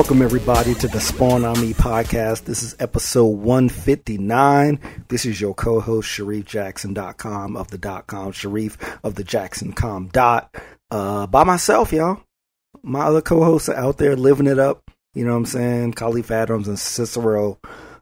[0.00, 2.44] Welcome, everybody, to the Spawn on Me podcast.
[2.44, 4.80] This is episode 159.
[5.08, 10.56] This is your co host, ShareefJackson.com of the dot com, Shareef of the Jackson.com dot.
[10.90, 12.22] Uh, by myself, y'all.
[12.82, 14.90] My other co hosts are out there living it up.
[15.12, 15.92] You know what I'm saying?
[15.92, 17.58] Kahlief Adams and Cicero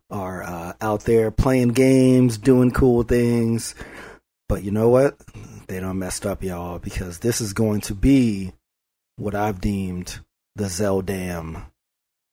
[0.08, 3.74] are uh, out there playing games, doing cool things.
[4.48, 5.16] But you know what?
[5.66, 8.52] They don't messed up, y'all, because this is going to be
[9.16, 10.20] what I've deemed
[10.54, 11.64] the Zeldam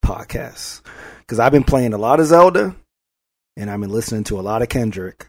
[0.06, 0.82] podcast.
[1.20, 2.76] Because I've been playing a lot of Zelda
[3.58, 5.28] and I've been listening to a lot of Kendrick.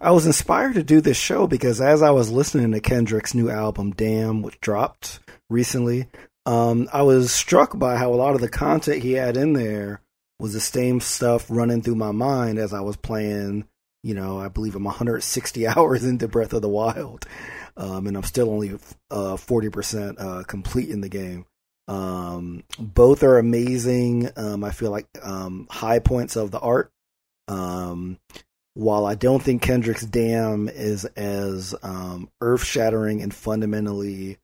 [0.00, 3.48] I was inspired to do this show because as I was listening to Kendrick's new
[3.50, 6.08] album, Damn, which dropped recently,
[6.44, 10.00] um, I was struck by how a lot of the content he had in there
[10.40, 13.68] was the same stuff running through my mind as I was playing.
[14.02, 17.26] You know, I believe I'm 160 hours into Breath of the Wild,
[17.76, 18.70] um, and I'm still only
[19.10, 21.46] uh, 40% uh, complete in the game.
[21.88, 24.30] Um, both are amazing.
[24.36, 26.90] Um, I feel like um, high points of the art.
[27.48, 28.18] Um,
[28.74, 34.38] while I don't think Kendrick's Damn is as um, earth shattering and fundamentally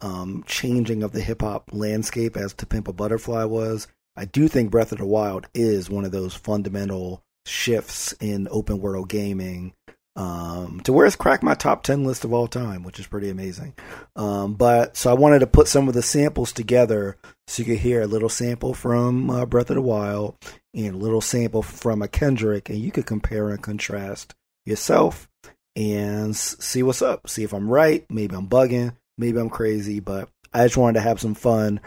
[0.00, 4.46] um, changing of the hip hop landscape as To Pimp a Butterfly was, I do
[4.46, 9.72] think Breath of the Wild is one of those fundamental shifts in open world gaming
[10.14, 13.30] um, to where it's cracked my top 10 list of all time, which is pretty
[13.30, 13.74] amazing.
[14.14, 17.78] Um, but so I wanted to put some of the samples together so you could
[17.78, 20.36] hear a little sample from uh, Breath of the Wild
[20.74, 24.34] and a little sample from a Kendrick, and you could compare and contrast
[24.66, 25.28] yourself
[25.74, 27.28] and see what's up.
[27.28, 28.04] See if I'm right.
[28.10, 28.96] Maybe I'm bugging.
[29.18, 31.80] Maybe I'm crazy, but I just wanted to have some fun.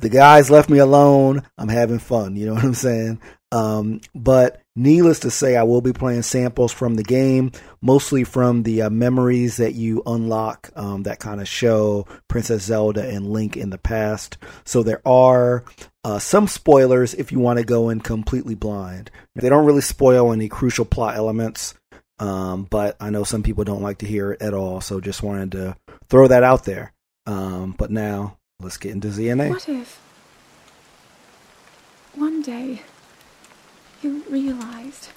[0.00, 1.42] The guys left me alone.
[1.58, 2.36] I'm having fun.
[2.36, 3.20] You know what I'm saying?
[3.52, 8.62] Um, but needless to say, I will be playing samples from the game, mostly from
[8.62, 13.56] the uh, memories that you unlock um, that kind of show Princess Zelda and Link
[13.56, 14.38] in the past.
[14.64, 15.64] So there are
[16.04, 19.10] uh, some spoilers if you want to go in completely blind.
[19.34, 21.74] They don't really spoil any crucial plot elements.
[22.18, 25.22] Um, but I know some people don't like to hear it at all, so just
[25.22, 25.76] wanted to
[26.10, 26.92] throw that out there.
[27.24, 29.48] Um, but now let's get into ZNA.
[29.48, 29.98] What if
[32.14, 32.82] one day
[34.02, 35.08] you realized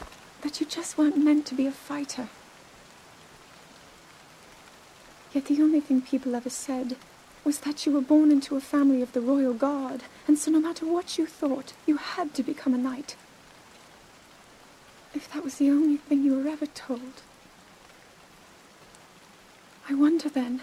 [0.41, 2.27] that you just weren't meant to be a fighter.
[5.33, 6.97] Yet the only thing people ever said
[7.43, 10.59] was that you were born into a family of the royal guard, and so no
[10.59, 13.15] matter what you thought, you had to become a knight.
[15.13, 17.21] If that was the only thing you were ever told.
[19.89, 20.61] I wonder then,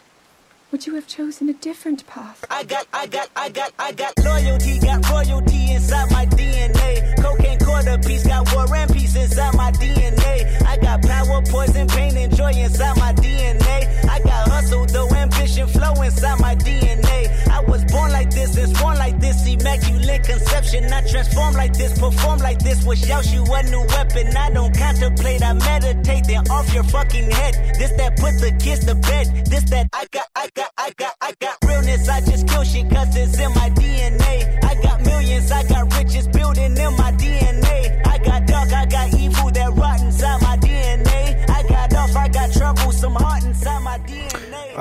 [0.70, 2.44] would you have chosen a different path?
[2.48, 7.16] I got, I got, I got, I got loyalty, got royalty inside my DNA.
[7.22, 7.39] Cocaine
[7.80, 10.62] quarter piece, got war and peace inside my DNA.
[10.66, 14.08] I got power, poison, pain, and joy inside my DNA.
[14.08, 17.48] I got hustle, though ambition, flow inside my DNA.
[17.48, 20.92] I was born like this and born like this, immaculate conception.
[20.92, 24.36] I transform like this, perform like this, wish out you a new weapon.
[24.36, 27.54] I don't contemplate, I meditate, then off your fucking head.
[27.78, 29.46] This that put the kids to bed.
[29.46, 30.59] This that I got, I got,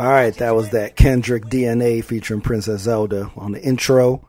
[0.09, 4.27] All right, that was that Kendrick DNA featuring Princess Zelda on the intro.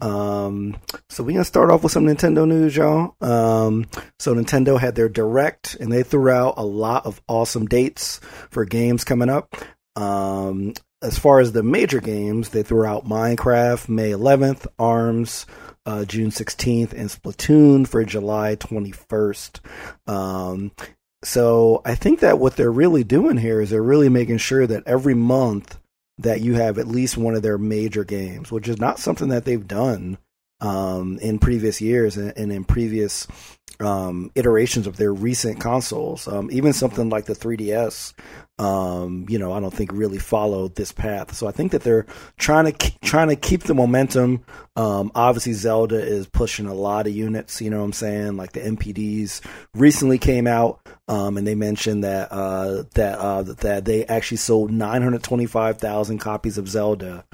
[0.00, 0.76] Um,
[1.08, 3.14] so we're gonna start off with some Nintendo news, y'all.
[3.20, 3.86] Um,
[4.18, 8.18] so Nintendo had their direct and they threw out a lot of awesome dates
[8.50, 9.54] for games coming up.
[9.94, 15.46] Um, as far as the major games, they threw out Minecraft May 11th, ARMS
[15.86, 19.60] uh, June 16th, and Splatoon for July 21st.
[20.08, 20.72] Um,
[21.22, 24.86] so I think that what they're really doing here is they're really making sure that
[24.86, 25.78] every month
[26.18, 29.44] that you have at least one of their major games, which is not something that
[29.44, 30.18] they've done
[30.60, 33.26] um, in previous years and, in previous
[33.80, 36.28] um, iterations of their recent consoles.
[36.28, 38.12] Um, even something like the 3DS,
[38.58, 41.34] um, you know, I don't think really followed this path.
[41.34, 42.04] So I think that they're
[42.36, 44.44] trying to keep, trying to keep the momentum.
[44.76, 47.62] Um, obviously, Zelda is pushing a lot of units.
[47.62, 48.36] You know what I'm saying?
[48.36, 49.40] Like the NPDs
[49.74, 54.70] recently came out, um, and they mentioned that uh, that uh, that they actually sold
[54.70, 57.24] 925,000 copies of Zelda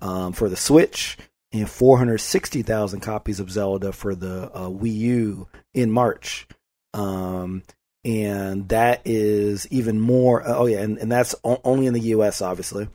[0.00, 1.18] um, for the Switch
[1.52, 6.46] and 460,000 copies of Zelda for the uh, Wii U in March.
[6.94, 7.62] Um,
[8.04, 10.42] and that is even more.
[10.46, 12.40] Oh yeah, and, and that's o- only in the U.S.
[12.40, 12.88] obviously.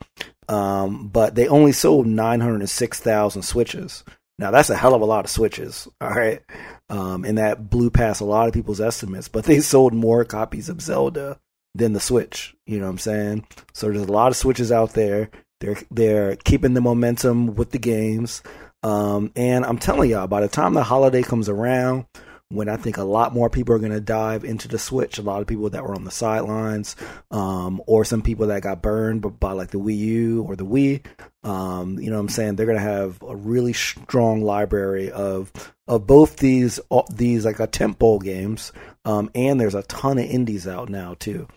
[0.47, 4.03] Um, but they only sold 906,000 Switches.
[4.37, 5.87] Now that's a hell of a lot of Switches.
[6.01, 6.41] All right,
[6.89, 9.27] um, and that blew past a lot of people's estimates.
[9.27, 11.39] But they sold more copies of Zelda
[11.75, 12.55] than the Switch.
[12.65, 13.47] You know what I'm saying?
[13.73, 15.29] So there's a lot of Switches out there.
[15.65, 18.43] They're they're keeping the momentum with the games.
[18.83, 22.05] Um, and I'm telling y'all, by the time the holiday comes around,
[22.49, 25.23] when I think a lot more people are going to dive into the Switch, a
[25.23, 26.95] lot of people that were on the sidelines,
[27.31, 31.03] um, or some people that got burned by, like the Wii U or the Wii,
[31.43, 32.55] um, you know what I'm saying?
[32.55, 35.51] They're going to have a really strong library of
[35.87, 38.71] of both these uh, these like a tempo games,
[39.03, 41.47] um, and there's a ton of indies out now too.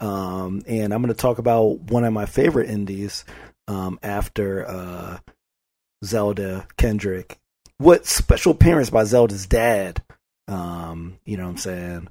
[0.00, 3.24] Um, and I'm going to talk about one of my favorite indies
[3.68, 5.18] um, after uh,
[6.04, 7.38] Zelda Kendrick.
[7.78, 10.02] What special appearance by Zelda's dad?
[10.48, 12.08] Um, you know what I'm saying?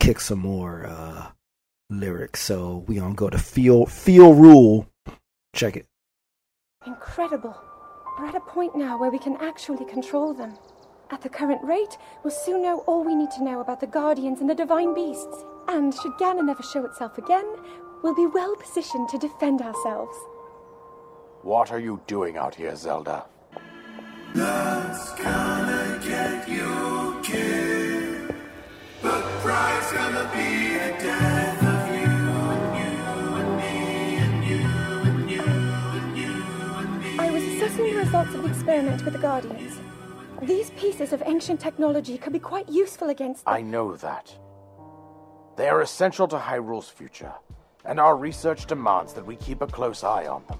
[0.00, 1.28] Kick some more uh,
[1.90, 2.42] lyrics.
[2.42, 4.86] So we gonna go to feel feel rule.
[5.54, 5.86] Check it.
[6.86, 7.56] Incredible.
[8.18, 10.54] We're at a point now where we can actually control them.
[11.10, 14.40] At the current rate, we'll soon know all we need to know about the Guardians
[14.40, 15.44] and the Divine Beasts.
[15.68, 17.44] And should Ganon ever show itself again,
[18.02, 20.16] we'll be well positioned to defend ourselves.
[21.46, 23.24] What are you doing out here, Zelda?
[24.34, 28.34] That's gonna get you killed.
[29.00, 32.10] But pride's gonna be the death of you,
[32.82, 32.96] you
[33.38, 34.66] and me, and you
[35.06, 37.16] and you and you and me.
[37.20, 39.78] I was assessing the results of the experiment with the Guardians.
[40.42, 43.44] These pieces of ancient technology could be quite useful against.
[43.46, 44.36] I know that.
[45.56, 47.34] They are essential to Hyrule's future,
[47.84, 50.58] and our research demands that we keep a close eye on them.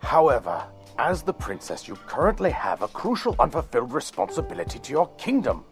[0.00, 0.62] However,
[0.98, 5.64] as the princess, you currently have a crucial unfulfilled responsibility to your kingdom.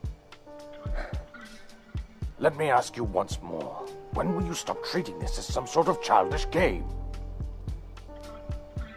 [2.39, 5.89] Let me ask you once more when will you stop treating this as some sort
[5.89, 6.85] of childish game?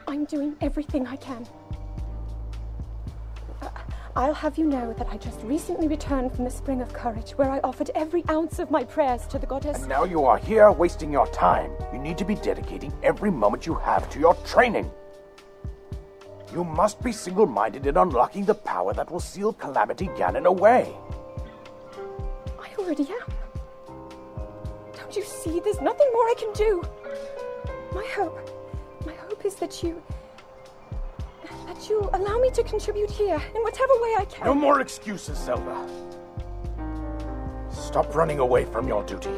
[0.07, 1.47] I'm doing everything I can.
[3.61, 3.69] Uh,
[4.15, 7.49] I'll have you know that I just recently returned from the Spring of Courage, where
[7.49, 9.79] I offered every ounce of my prayers to the goddess.
[9.79, 11.71] And now you are here wasting your time.
[11.91, 14.91] You need to be dedicating every moment you have to your training.
[16.51, 20.93] You must be single minded in unlocking the power that will seal Calamity Ganon away.
[22.59, 23.33] I already am.
[24.93, 25.61] Don't you see?
[25.61, 26.83] There's nothing more I can do.
[27.93, 28.49] My hope,
[29.05, 30.01] my hope is that you.
[31.65, 34.45] that you allow me to contribute here in whatever way I can.
[34.45, 35.87] No more excuses, Zelda.
[37.69, 39.35] Stop running away from your duty.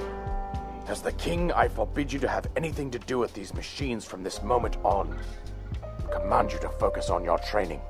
[0.88, 4.24] As the king, I forbid you to have anything to do with these machines from
[4.24, 5.18] this moment on
[6.14, 7.82] command you to focus on your training.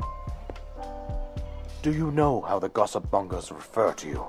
[1.81, 4.25] Do you know how the gossip mongers refer to you?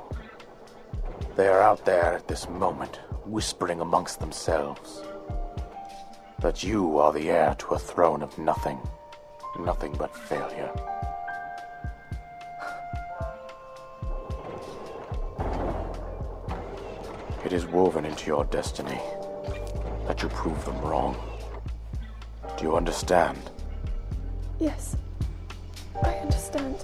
[1.36, 5.02] They are out there at this moment, whispering amongst themselves
[6.40, 8.78] that you are the heir to a throne of nothing,
[9.60, 10.72] nothing but failure.
[17.44, 19.00] It is woven into your destiny
[20.08, 21.16] that you prove them wrong.
[22.58, 23.38] Do you understand?
[24.60, 24.96] Yes,
[26.02, 26.76] I understand.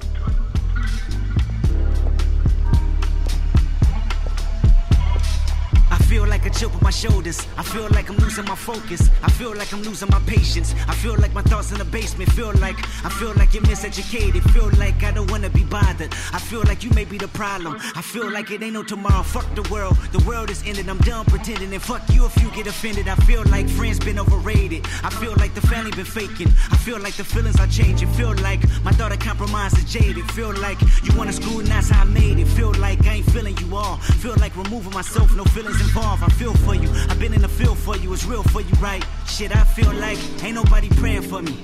[6.11, 7.39] Feel like a chip on my shoulders.
[7.57, 9.09] I feel like I'm losing my focus.
[9.23, 10.75] I feel like I'm losing my patience.
[10.89, 12.33] I feel like my thoughts in the basement.
[12.33, 14.43] Feel like I feel like you're miseducated.
[14.51, 16.13] Feel like I don't wanna be bothered.
[16.33, 17.77] I feel like you may be the problem.
[17.95, 19.23] I feel like it ain't no tomorrow.
[19.23, 19.97] Fuck the world.
[20.11, 20.89] The world is ended.
[20.89, 21.73] I'm done pretending.
[21.73, 23.07] And fuck you if you get offended.
[23.07, 24.85] I feel like friends been overrated.
[25.05, 26.49] I feel like the family been faking.
[26.75, 28.09] I feel like the feelings are changing.
[28.21, 30.29] Feel like my daughter compromised and jaded.
[30.33, 32.49] Feel like you wanna screw and that's how I made it.
[32.49, 33.99] Feel like I ain't feeling you all.
[34.25, 35.33] Feel like removing myself.
[35.37, 36.00] No feelings involved.
[36.03, 36.89] I feel for you.
[37.09, 38.13] I've been in the field for you.
[38.13, 39.05] It's real for you, right?
[39.27, 41.57] Shit, I feel like ain't nobody praying for me.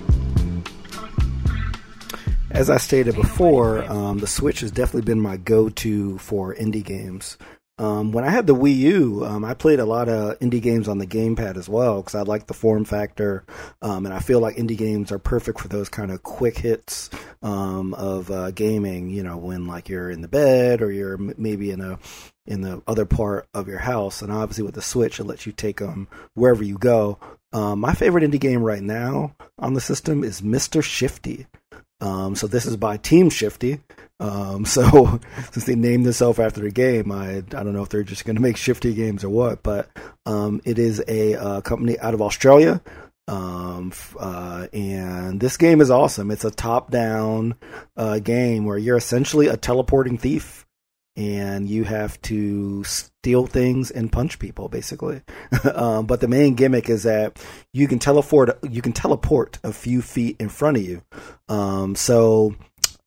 [2.50, 7.36] As I stated before, um, the Switch has definitely been my go-to for indie games.
[7.78, 10.88] Um, when I had the Wii U, um, I played a lot of indie games
[10.88, 13.44] on the gamepad as well because I like the form factor,
[13.82, 17.10] um, and I feel like indie games are perfect for those kind of quick hits
[17.42, 19.10] um, of uh, gaming.
[19.10, 21.98] You know, when like you're in the bed or you're m- maybe in a
[22.46, 25.52] in the other part of your house, and obviously with the Switch, it lets you
[25.52, 27.18] take them wherever you go.
[27.52, 31.46] Um, my favorite indie game right now on the system is Mister Shifty.
[32.00, 33.80] Um, so this is by Team Shifty.
[34.20, 35.20] Um, so
[35.52, 38.36] since they named themselves after the game, I I don't know if they're just going
[38.36, 39.88] to make Shifty games or what, but
[40.26, 42.82] um, it is a uh, company out of Australia.
[43.28, 46.30] Um, uh, and this game is awesome.
[46.30, 47.56] It's a top-down
[47.96, 50.65] uh, game where you're essentially a teleporting thief
[51.16, 55.22] and you have to steal things and punch people basically.
[55.76, 57.42] Um, but the main gimmick is that
[57.72, 61.02] you can teleport you can teleport a few feet in front of you.
[61.48, 62.54] Um, so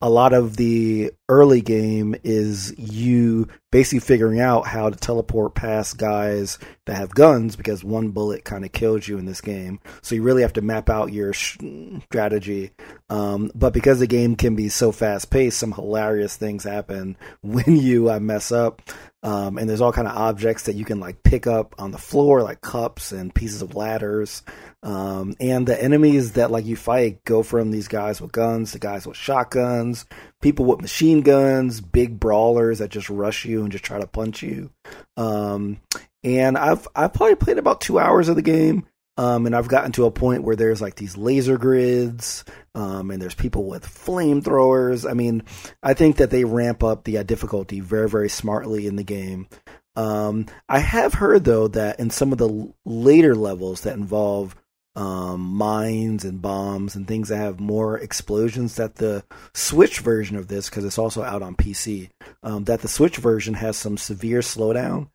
[0.02, 5.98] a lot of the early game is you basically figuring out how to teleport past
[5.98, 9.80] guys that have guns because one bullet kind of kills you in this game.
[10.02, 12.72] So you really have to map out your strategy.
[13.10, 17.76] Um, but because the game can be so fast paced, some hilarious things happen when
[17.76, 18.82] you uh, mess up.
[19.22, 21.98] Um, and there's all kind of objects that you can like pick up on the
[21.98, 24.44] floor, like cups and pieces of ladders.
[24.82, 28.80] Um, and the enemies that like you fight go from these guys with guns to
[28.80, 30.06] guys with shotguns,
[30.42, 34.42] people with machine guns, big brawlers that just rush you and just try to punch
[34.42, 34.72] you.
[35.18, 35.82] Um,
[36.24, 38.86] and I've I've probably played about two hours of the game.
[39.20, 43.22] Um, and I've gotten to a point where there's like these laser grids, um, and
[43.22, 45.10] there's people with flamethrowers.
[45.10, 45.44] I mean,
[45.84, 49.50] I think that they ramp up the uh, difficulty very, very smartly in the game.
[49.98, 54.56] Um, I have heard though that in some of the later levels that involve
[54.96, 60.48] um, mines and bombs and things that have more explosions, that the Switch version of
[60.48, 62.10] this, because it's also out on PC,
[62.42, 65.10] um, that the Switch version has some severe slowdown.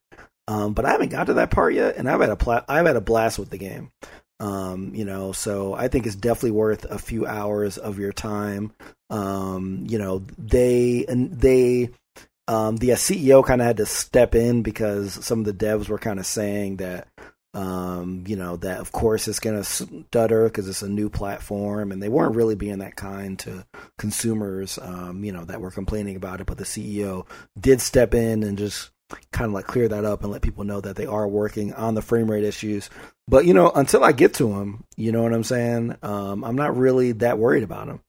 [0.46, 2.86] Um, but I haven't got to that part yet, and I've had a pla- I've
[2.86, 3.90] had a blast with the game.
[4.40, 8.72] Um, you know, so I think it's definitely worth a few hours of your time.
[9.08, 11.90] Um, you know, they and they
[12.46, 15.98] um, the CEO kind of had to step in because some of the devs were
[15.98, 17.08] kind of saying that
[17.54, 21.92] um, you know that of course it's going to stutter because it's a new platform,
[21.92, 23.64] and they weren't really being that kind to
[23.96, 24.78] consumers.
[24.82, 27.26] Um, you know that were complaining about it, but the CEO
[27.58, 28.90] did step in and just
[29.32, 31.94] kind of like clear that up and let people know that they are working on
[31.94, 32.90] the frame rate issues.
[33.28, 35.96] But you know, until I get to them, you know what I'm saying.
[36.02, 38.00] Um, I'm not really that worried about them.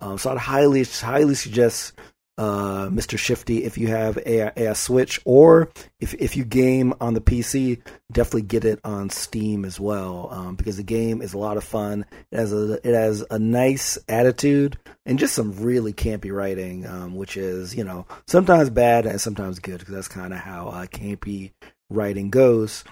[0.00, 1.92] Um, so I'd highly, highly suggest
[2.38, 3.18] uh, Mr.
[3.18, 7.82] Shifty if you have a, a, Switch or if if you game on the PC,
[8.12, 11.64] definitely get it on Steam as well um, because the game is a lot of
[11.64, 12.06] fun.
[12.30, 17.16] It has a it has a nice attitude and just some really campy writing, um,
[17.16, 20.86] which is you know sometimes bad and sometimes good because that's kind of how uh,
[20.86, 21.50] campy
[21.90, 22.84] writing goes.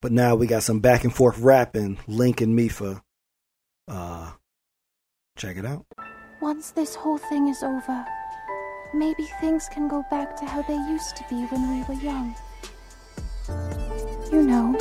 [0.00, 3.02] But now we got some back and forth rapping, Link and Mipha.
[3.86, 4.30] Uh,
[5.36, 5.84] check it out.
[6.40, 8.06] Once this whole thing is over,
[8.94, 12.34] Maybe things can go back to how they used to be when we were young.
[14.32, 14.76] You know.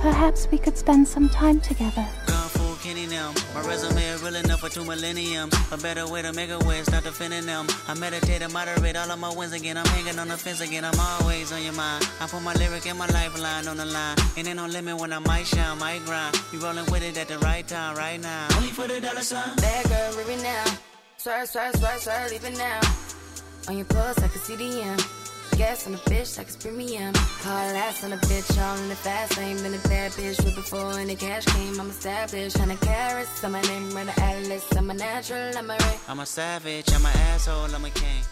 [0.00, 2.06] Perhaps we could spend some time together.
[3.56, 5.52] My resume is real enough for two millenniums.
[5.72, 7.66] A better way to make a way, start defending them.
[7.88, 9.78] I meditate and moderate all of my wins again.
[9.78, 10.84] I'm hanging on the fence again.
[10.84, 12.06] I'm always on your mind.
[12.20, 14.16] I put my lyric and my lifeline on the line.
[14.36, 16.38] And ain't no limit when I might shine, might grind.
[16.52, 18.46] You rolling with it at the right time, right now.
[18.56, 19.56] Only for the dollar sign.
[19.56, 20.64] Bad girl, living now.
[21.26, 22.80] Swerve, swerve, swerve, swerve, leaving now.
[23.66, 25.04] On your pulse, I can see the end.
[25.58, 27.12] Gas on the bitch, like it's premium.
[27.16, 29.56] Hard ass on a bitch, all in the fast lane.
[29.56, 31.80] Been a bad bitch with before and the cash came.
[31.80, 33.42] I'm established, hundred carats.
[33.42, 34.64] I'm my name, run the atlas.
[34.76, 35.98] I'm a natural, I'm a ray.
[36.06, 38.22] I'm a savage, I'm an asshole, I'm a king.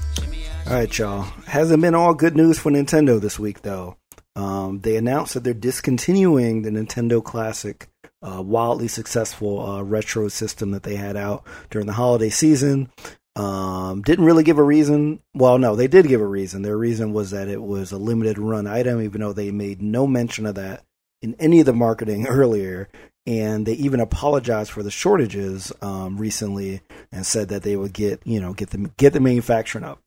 [0.68, 1.22] All right, y'all.
[1.48, 3.96] Hasn't been all good news for Nintendo this week, though.
[4.36, 7.88] Um, they announced that they're discontinuing the Nintendo Classic
[8.24, 12.90] uh, wildly successful uh, retro system that they had out during the holiday season.
[13.36, 15.20] Um, didn't really give a reason.
[15.34, 16.62] Well, no, they did give a reason.
[16.62, 20.06] Their reason was that it was a limited run item, even though they made no
[20.06, 20.84] mention of that
[21.20, 22.88] in any of the marketing earlier.
[23.26, 28.20] And they even apologized for the shortages um, recently and said that they would get
[28.26, 30.00] you know get the get the manufacturing up.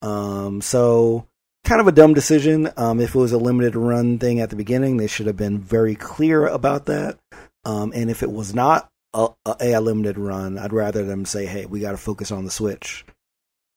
[0.00, 1.26] Um, so
[1.64, 2.70] kind of a dumb decision.
[2.76, 5.58] Um, if it was a limited run thing at the beginning, they should have been
[5.58, 7.18] very clear about that.
[7.64, 11.66] Um, and if it was not a, a, limited run, I'd rather them say, "Hey,
[11.66, 13.04] we got to focus on the Switch."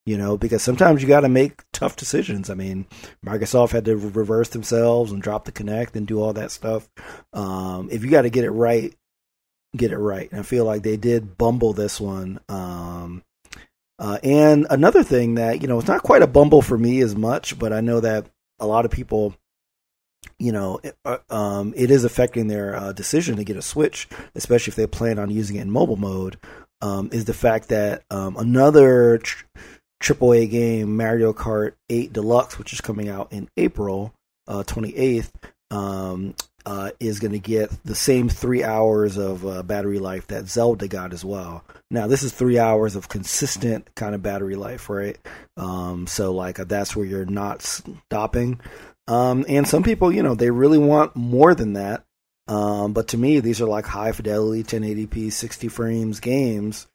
[0.05, 2.51] You know, because sometimes you got to make tough decisions.
[2.51, 2.85] I mean,
[3.25, 6.87] Microsoft had to reverse themselves and drop the Kinect and do all that stuff.
[7.33, 8.93] Um, if you got to get it right,
[9.75, 10.29] get it right.
[10.29, 12.39] And I feel like they did bumble this one.
[12.47, 13.23] Um,
[13.97, 17.15] uh, and another thing that you know, it's not quite a bumble for me as
[17.15, 18.27] much, but I know that
[18.59, 19.35] a lot of people
[20.39, 24.07] you know, it, uh, um, it is affecting their uh, decision to get a Switch,
[24.35, 26.37] especially if they plan on using it in mobile mode.
[26.81, 29.45] Um, is the fact that um, another tr-
[30.03, 34.13] AAA game, Mario Kart 8 Deluxe, which is coming out in April
[34.47, 35.31] uh, 28th,
[35.71, 40.47] um, uh, is going to get the same three hours of uh, battery life that
[40.47, 41.63] Zelda got as well.
[41.91, 45.17] Now, this is three hours of consistent kind of battery life, right?
[45.57, 48.59] Um, so, like, that's where you're not stopping.
[49.07, 52.05] Um, and some people, you know, they really want more than that.
[52.47, 56.87] Um, but to me, these are like high fidelity, 1080p, 60 frames games.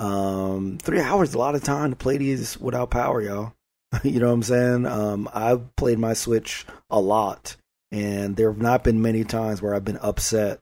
[0.00, 3.54] Um, three hours is a lot of time to play these without power, y'all.
[4.02, 4.86] you know what I'm saying?
[4.86, 7.56] Um, I've played my Switch a lot,
[7.90, 10.60] and there have not been many times where I've been upset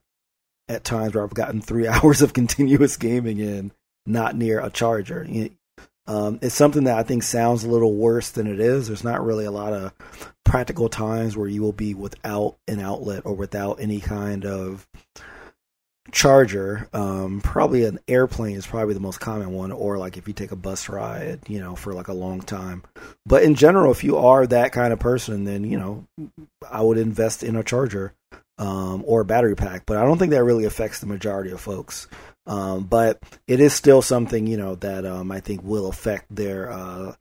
[0.69, 3.73] at times where I've gotten three hours of continuous gaming in,
[4.07, 5.27] not near a charger.
[6.07, 8.87] Um, it's something that I think sounds a little worse than it is.
[8.87, 9.93] There's not really a lot of
[10.57, 14.89] practical times where you will be without an outlet or without any kind of
[16.13, 16.89] charger.
[16.95, 20.53] Um, probably an airplane is probably the most common one, or like if you take
[20.53, 22.85] a bus ride, you know, for like a long time.
[23.27, 26.07] But in general, if you are that kind of person, then you know,
[26.67, 28.15] I would invest in a charger
[28.57, 29.85] um, or a battery pack.
[29.85, 32.09] But I don't think that really affects the majority of folks.
[32.47, 36.71] Um, but it is still something you know that um, I think will affect their
[36.71, 37.13] uh,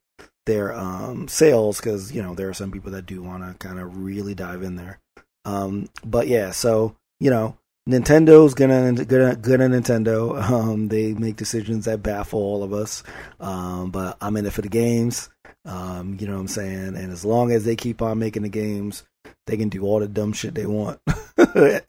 [0.45, 3.79] their um, sales because you know there are some people that do want to kind
[3.79, 4.99] of really dive in there.
[5.43, 10.41] Um, but yeah, so you know Nintendo's gonna good at Nintendo.
[10.55, 13.03] Um, they make decisions that baffle all of us.
[13.39, 15.29] Um, but I'm in it for the games.
[15.65, 16.95] Um, you know what I'm saying?
[16.95, 19.03] And as long as they keep on making the games,
[19.47, 20.99] they can do all the dumb shit they want.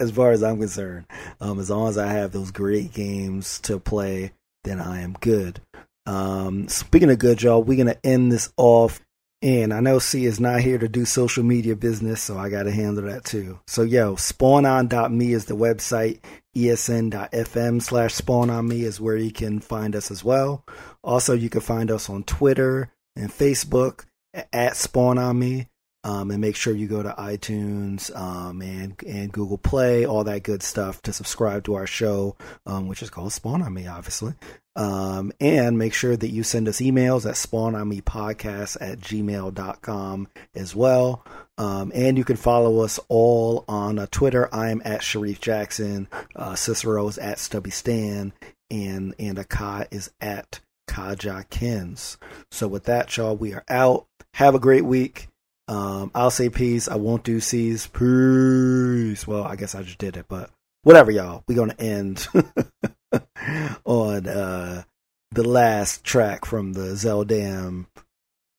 [0.00, 1.06] as far as I'm concerned,
[1.40, 4.32] um, as long as I have those great games to play,
[4.64, 5.60] then I am good.
[6.06, 9.00] Um, speaking of good, y'all, we're gonna end this off
[9.42, 12.62] and I know C is not here to do social media business, so I got
[12.62, 13.60] to handle that too.
[13.66, 16.20] So, yo, spawnon.me is the website.
[16.56, 20.64] ESN.fm slash spawnonme is where you can find us as well.
[21.04, 25.68] Also, you can find us on Twitter and Facebook at spawnonme.
[26.06, 30.44] Um, and make sure you go to iTunes um, and and Google Play, all that
[30.44, 34.34] good stuff to subscribe to our show, um, which is called Spawn on Me, obviously.
[34.76, 41.24] Um, and make sure that you send us emails at spawnonmepodcast at gmail.com as well.
[41.58, 44.48] Um, and you can follow us all on uh, Twitter.
[44.54, 46.06] I am at Shareef Jackson.
[46.36, 48.32] Uh, Cicero is at Stubby Stan.
[48.70, 52.18] And, and Akai is at Kaja Kens.
[52.50, 54.06] So with that, y'all, we are out.
[54.34, 55.28] Have a great week.
[55.68, 56.88] Um, I'll say peace.
[56.88, 57.86] I won't do C's.
[57.88, 59.26] Peace.
[59.26, 60.50] Well, I guess I just did it, but
[60.82, 61.42] whatever, y'all.
[61.48, 62.28] We're gonna end
[63.84, 64.84] on uh,
[65.32, 67.86] the last track from the Zeldam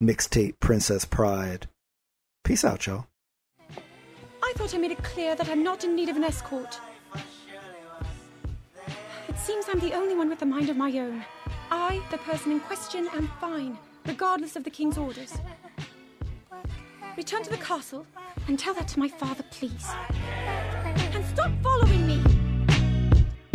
[0.03, 1.67] mixtape, Princess Pride.
[2.43, 3.07] Peace out, y'all.
[4.43, 6.79] I thought I made it clear that I'm not in need of an escort.
[9.27, 11.23] It seems I'm the only one with a mind of my own.
[11.69, 15.33] I, the person in question, am fine, regardless of the king's orders.
[17.17, 18.05] Return to the castle
[18.47, 19.87] and tell that to my father, please.
[20.85, 22.23] And stop following me!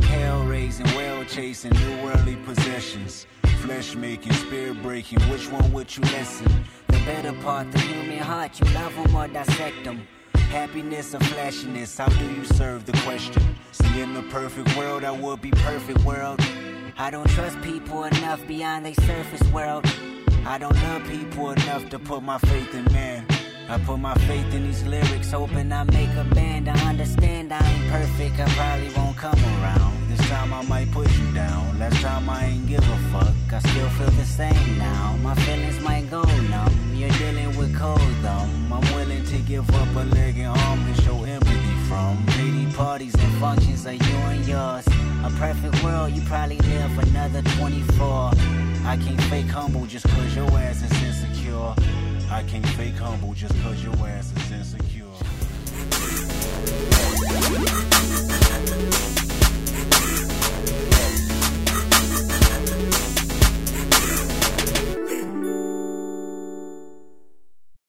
[0.03, 3.25] Hell raising, whale chasing, new worldly possessions.
[3.61, 6.64] Flesh making, spirit breaking, which one would you listen?
[6.88, 10.09] The better part, the human heart, you love them or dissect them.
[10.35, 13.55] Happiness or flashiness, how do you serve the question?
[13.70, 16.40] See, in the perfect world, I would be perfect world.
[16.98, 19.87] I don't trust people enough beyond their surface world.
[20.44, 23.12] I don't love people enough to put my faith in man.
[23.68, 26.68] I put my faith in these lyrics, hoping I make a band.
[26.68, 29.92] I understand I ain't perfect, I probably won't come around.
[30.09, 31.79] This time I might put you down.
[31.79, 33.35] Last time I ain't give a fuck.
[33.53, 35.16] I still feel the same now.
[35.22, 36.92] My feelings might go numb.
[36.94, 38.72] You're dealing with cold thumb.
[38.72, 42.25] I'm willing to give up a leg and arm to show empathy from.
[42.38, 44.87] Lady parties and functions are you and yours.
[45.25, 48.33] A perfect world, you probably live another 24.
[48.85, 51.75] I can't fake humble just cause your ass is insecure.
[52.33, 55.05] I can't fake humble just cause your ass is insecure.